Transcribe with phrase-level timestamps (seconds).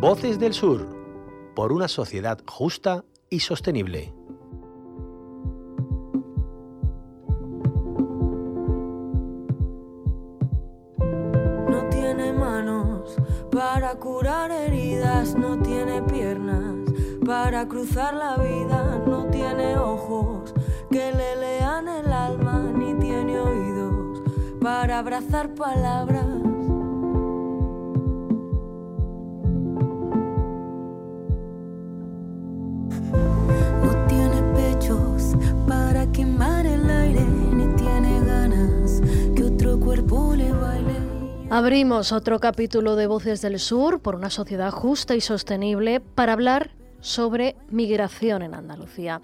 [0.00, 0.88] Voces del Sur,
[1.54, 4.14] por una sociedad justa y sostenible.
[10.96, 13.14] No tiene manos
[13.52, 16.76] para curar heridas, no tiene piernas
[17.26, 20.54] para cruzar la vida, no tiene ojos
[20.90, 24.22] que le lean el alma, ni tiene oídos
[24.62, 26.39] para abrazar palabras.
[41.52, 46.70] Abrimos otro capítulo de Voces del Sur por una sociedad justa y sostenible para hablar
[47.00, 49.20] sobre migración en Andalucía.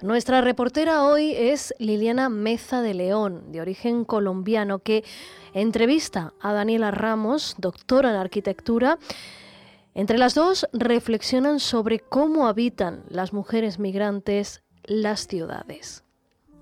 [0.00, 5.04] Nuestra reportera hoy es Liliana Meza de León, de origen colombiano, que
[5.52, 8.98] entrevista a Daniela Ramos, doctora en arquitectura.
[9.92, 16.02] Entre las dos reflexionan sobre cómo habitan las mujeres migrantes las ciudades.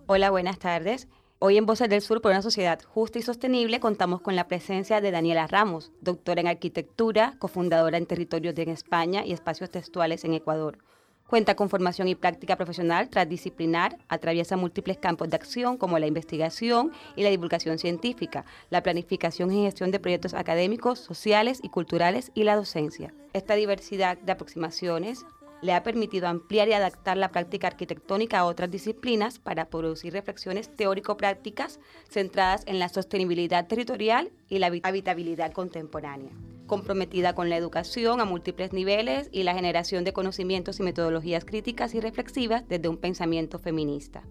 [0.08, 1.06] Hola, buenas tardes.
[1.38, 5.02] Hoy en Voces del Sur por una sociedad justa y sostenible contamos con la presencia
[5.02, 10.32] de Daniela Ramos, doctora en arquitectura, cofundadora en territorios de España y espacios textuales en
[10.32, 10.78] Ecuador.
[11.26, 16.90] Cuenta con formación y práctica profesional transdisciplinar, atraviesa múltiples campos de acción como la investigación
[17.16, 22.44] y la divulgación científica, la planificación y gestión de proyectos académicos, sociales y culturales y
[22.44, 23.12] la docencia.
[23.34, 25.26] Esta diversidad de aproximaciones
[25.62, 30.74] le ha permitido ampliar y adaptar la práctica arquitectónica a otras disciplinas para producir reflexiones
[30.74, 36.32] teórico-prácticas centradas en la sostenibilidad territorial y la habitabilidad contemporánea,
[36.66, 41.94] comprometida con la educación a múltiples niveles y la generación de conocimientos y metodologías críticas
[41.94, 44.22] y reflexivas desde un pensamiento feminista.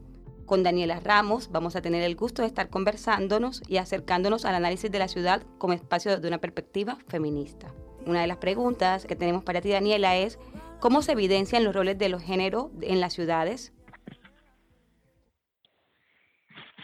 [0.45, 4.91] Con Daniela Ramos vamos a tener el gusto de estar conversándonos y acercándonos al análisis
[4.91, 7.73] de la ciudad como espacio desde una perspectiva feminista.
[8.05, 10.37] Una de las preguntas que tenemos para ti, Daniela, es
[10.79, 13.73] ¿Cómo se evidencian los roles de los géneros en las ciudades?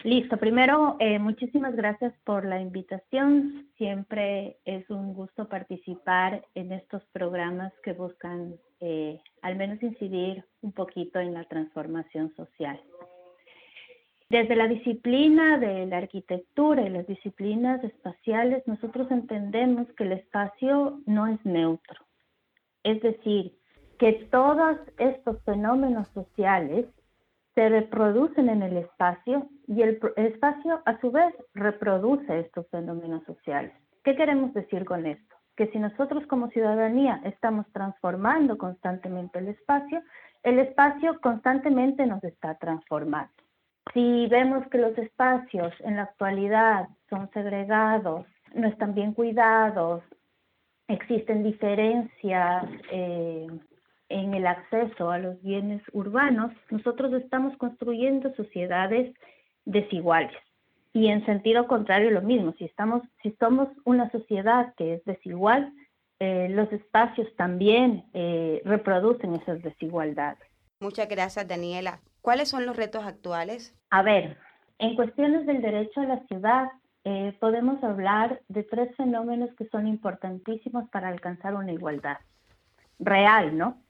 [0.04, 3.68] Listo, primero, eh, muchísimas gracias por la invitación.
[3.76, 10.72] Siempre es un gusto participar en estos programas que buscan eh, al menos incidir un
[10.72, 12.80] poquito en la transformación social.
[14.28, 21.00] Desde la disciplina de la arquitectura y las disciplinas espaciales, nosotros entendemos que el espacio
[21.06, 22.04] no es neutro.
[22.82, 23.56] Es decir,
[24.02, 26.86] que todos estos fenómenos sociales
[27.54, 33.72] se reproducen en el espacio y el, espacio a su vez reproduce estos fenómenos sociales.
[34.02, 35.36] ¿Qué queremos decir con esto?
[35.56, 40.02] Que si nosotros como ciudadanía estamos transformando constantemente el espacio,
[40.42, 43.32] el espacio constantemente nos está transformando.
[43.94, 50.02] Si vemos que los espacios en la actualidad son segregados, no están bien cuidados,
[50.88, 53.46] existen diferencias eh,
[54.12, 59.14] en el acceso a los bienes urbanos, nosotros estamos construyendo sociedades
[59.64, 60.36] desiguales.
[60.92, 65.72] Y en sentido contrario lo mismo, si, estamos, si somos una sociedad que es desigual,
[66.20, 70.46] eh, los espacios también eh, reproducen esas desigualdades.
[70.80, 72.00] Muchas gracias, Daniela.
[72.20, 73.74] ¿Cuáles son los retos actuales?
[73.90, 74.36] A ver,
[74.78, 76.68] en cuestiones del derecho a la ciudad,
[77.04, 82.18] eh, podemos hablar de tres fenómenos que son importantísimos para alcanzar una igualdad
[83.00, 83.81] real, ¿no?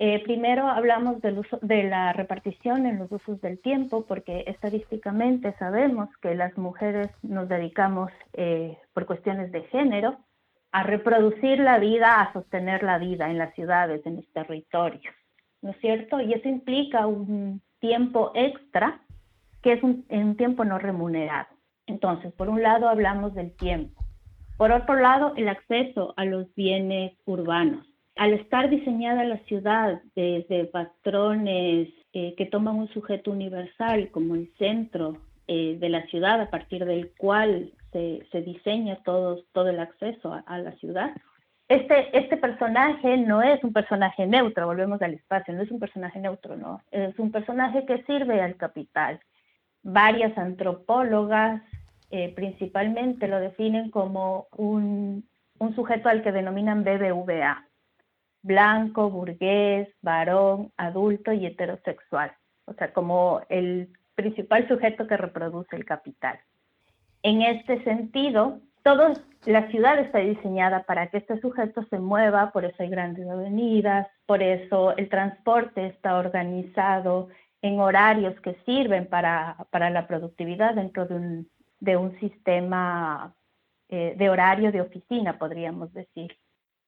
[0.00, 5.54] Eh, primero hablamos del uso, de la repartición en los usos del tiempo, porque estadísticamente
[5.58, 10.18] sabemos que las mujeres nos dedicamos eh, por cuestiones de género
[10.70, 15.14] a reproducir la vida, a sostener la vida en las ciudades, en los territorios,
[15.62, 16.20] ¿no es cierto?
[16.20, 19.00] Y eso implica un tiempo extra
[19.62, 21.48] que es un, un tiempo no remunerado.
[21.86, 24.04] Entonces, por un lado hablamos del tiempo.
[24.56, 27.88] Por otro lado, el acceso a los bienes urbanos
[28.18, 34.52] al estar diseñada la ciudad desde patrones eh, que toman un sujeto universal como el
[34.58, 40.34] centro eh, de la ciudad a partir del cual se, diseña todo, todo el acceso
[40.46, 41.12] a, la ciudad,
[41.68, 46.18] este, este personaje no es un personaje neutro, volvemos al espacio, no es un personaje
[46.18, 49.20] neutro, no, es un personaje que sirve al capital.
[49.82, 51.62] Varias antropólogas
[52.10, 55.24] eh, principalmente lo definen como un,
[55.58, 57.67] un sujeto al que denominan BBVA,
[58.42, 62.32] blanco, burgués, varón, adulto y heterosexual,
[62.66, 66.38] o sea, como el principal sujeto que reproduce el capital.
[67.22, 69.12] En este sentido, toda
[69.46, 74.08] la ciudad está diseñada para que este sujeto se mueva, por eso hay grandes avenidas,
[74.26, 77.28] por eso el transporte está organizado
[77.62, 81.50] en horarios que sirven para, la productividad dentro de un,
[81.80, 83.34] de un sistema
[83.88, 86.36] eh, de horario de oficina, podríamos decir.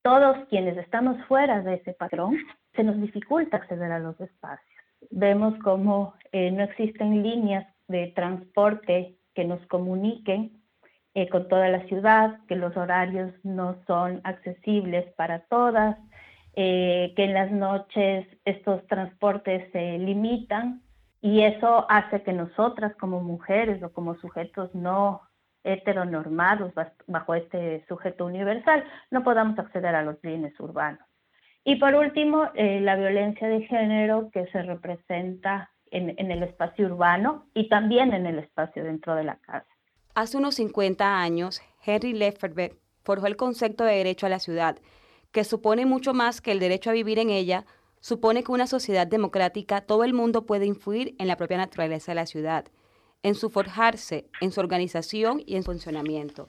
[0.03, 2.37] Todos quienes estamos fuera de ese patrón,
[2.75, 4.67] se nos dificulta acceder a los espacios.
[5.11, 10.61] Vemos como eh, no existen líneas de transporte que nos comuniquen
[11.15, 15.97] eh, con toda la ciudad, que los horarios no son accesibles para todas,
[16.55, 20.83] eh, que en las noches estos transportes se limitan
[21.21, 25.23] y eso hace que nosotras como mujeres o como sujetos no
[25.65, 26.73] heteronormados
[27.07, 31.07] bajo este sujeto universal no podamos acceder a los bienes urbanos.
[31.65, 37.47] Y por último, eh, la violencia de género que se representa en, el espacio urbano
[37.55, 39.67] y también en el espacio dentro de la casa.
[40.15, 44.79] Hace unos 50 años, Henry Lefebvre forjó el concepto de derecho a la ciudad,
[45.33, 47.65] que supone mucho más que el derecho a vivir en ella,
[48.01, 52.17] supone que una sociedad democrática todo el mundo puede influir en la propia naturaleza de
[52.17, 52.65] la ciudad,
[53.23, 56.49] en su forjarse, en su organización y en su funcionamiento.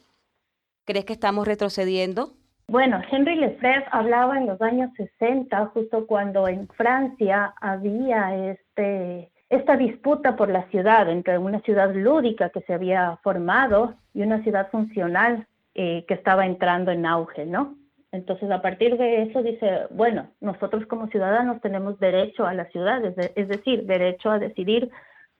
[0.86, 2.34] ¿Crees que estamos retrocediendo?
[2.68, 9.76] Bueno, Henry Lefebvre hablaba en los años 60, justo cuando en Francia había este, esta
[9.76, 14.72] disputa por la ciudad entre una ciudad lúdica que se había formado y una ciudad
[14.72, 15.46] funcional
[15.76, 17.76] eh, que estaba entrando en auge, ¿no?
[18.14, 23.04] Entonces, a partir de eso dice, bueno, nosotros como ciudadanos tenemos derecho a la ciudad,
[23.06, 24.90] es, decir, derecho a decidir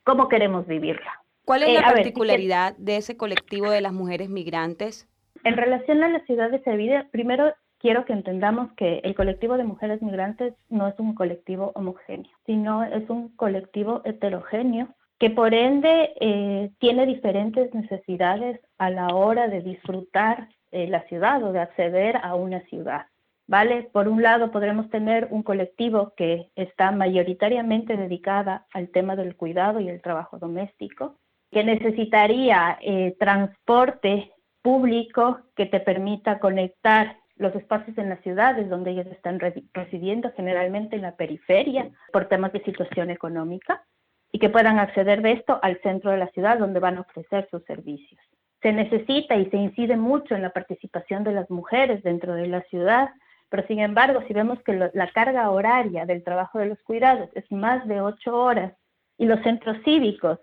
[0.04, 1.21] cómo queremos vivirla.
[1.52, 5.10] ¿Cuál es eh, la particularidad de ese colectivo de las mujeres migrantes?
[5.44, 9.66] En relación a la ciudad de Sevilla, primero quiero que entendamos que el colectivo de
[9.66, 16.14] mujeres migrantes no es un colectivo homogéneo, sino es un colectivo heterogéneo que por ende
[16.22, 22.16] eh, tiene diferentes necesidades a la hora de disfrutar eh, la ciudad o de acceder
[22.24, 23.08] a una ciudad.
[23.46, 23.90] ¿Vale?
[23.92, 29.82] Por un lado, podremos tener un colectivo que está mayoritariamente dedicada al tema del cuidado
[29.82, 31.18] y el trabajo doméstico,
[31.52, 34.32] que necesitaría eh, transporte
[34.62, 39.40] público que te permita conectar los espacios en las ciudades donde ellos están
[39.74, 43.84] residiendo, generalmente en la periferia, por temas de situación económica,
[44.32, 47.48] y que puedan acceder de esto al centro de la ciudad donde van a ofrecer
[47.52, 48.22] sus servicios.
[48.62, 52.62] Se necesita y se incide mucho en la participación de las mujeres dentro de la
[52.64, 53.10] ciudad,
[53.50, 57.52] pero sin embargo, si vemos que la carga horaria del trabajo de los cuidados es
[57.52, 58.72] más de ocho horas
[59.18, 60.40] y los centros cívicos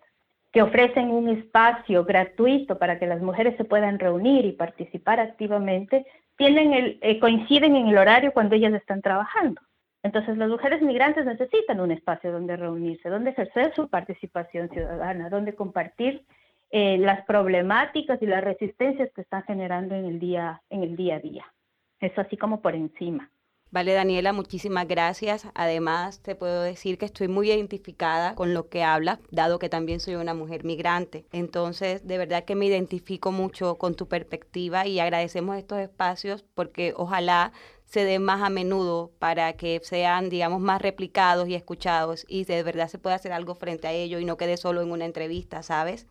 [0.52, 6.06] que ofrecen un espacio gratuito para que las mujeres se puedan reunir y participar activamente,
[6.36, 9.60] tienen el, eh, coinciden en el horario cuando ellas están trabajando.
[10.02, 15.54] Entonces, las mujeres migrantes necesitan un espacio donde reunirse, donde ejercer su participación ciudadana, donde
[15.54, 16.24] compartir
[16.70, 21.16] eh, las problemáticas y las resistencias que están generando en el día, en el día
[21.16, 21.44] a día.
[22.00, 23.30] Eso así como por encima.
[23.70, 25.47] Vale, Daniela, muchísimas gracias.
[25.55, 30.00] Además, te puedo decir que estoy muy identificada con lo que hablas, dado que también
[30.00, 31.26] soy una mujer migrante.
[31.32, 36.94] Entonces, de verdad que me identifico mucho con tu perspectiva y agradecemos estos espacios porque
[36.97, 37.53] ojalá
[37.85, 42.62] se den más a menudo para que sean, digamos, más replicados y escuchados y de
[42.62, 45.62] verdad se pueda hacer algo frente a ello y no quede solo en una entrevista,
[45.62, 46.06] ¿sabes?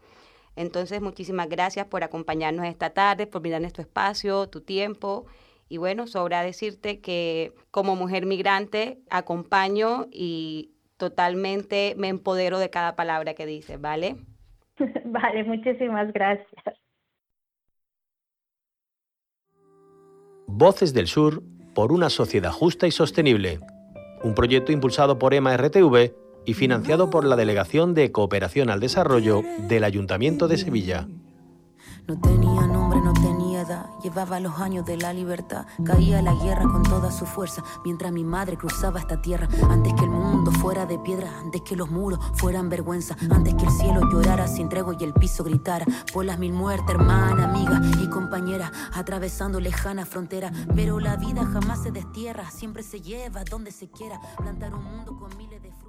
[0.56, 5.26] Entonces, muchísimas gracias por acompañarnos esta tarde, por brindarnos tu espacio, tu tiempo
[5.70, 12.96] y bueno, sobra decirte que como mujer migrante acompaño y totalmente me empodero de cada
[12.96, 14.18] palabra que dices, ¿vale?
[15.06, 16.64] Vale, muchísimas gracias.
[20.48, 23.60] Voces del Sur por una sociedad justa y sostenible.
[24.24, 26.14] Un proyecto impulsado por EMA RTV
[26.46, 31.08] y financiado por la Delegación de Cooperación al Desarrollo del Ayuntamiento de Sevilla.
[32.08, 32.87] No tenía
[34.08, 35.66] llevaba los años de la libertad.
[35.84, 39.50] Caía la guerra con toda su fuerza, mientras mi madre cruzaba esta tierra.
[39.70, 43.66] Antes que el mundo fuera de piedra, antes que los muros fueran vergüenza, antes que
[43.66, 45.86] el cielo llorara sin tregua y el piso gritara.
[46.14, 50.54] Por las mil muertes, hermana, amiga y compañera, atravesando lejana frontera.
[50.74, 54.22] Pero la vida jamás se destierra, siempre se lleva donde se quiera.
[54.38, 55.87] Plantar un mundo con miles de frutos.